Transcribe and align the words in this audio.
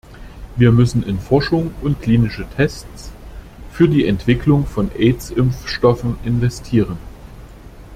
Wir 0.55 0.71
müssen 0.71 1.03
in 1.03 1.19
Forschung 1.19 1.75
und 1.83 2.01
klinische 2.01 2.49
Tests 2.55 3.11
für 3.71 3.87
die 3.87 4.07
Entwicklung 4.07 4.65
von 4.65 4.89
Aids-Impfstoffen 4.95 6.17
investieren. 6.25 6.97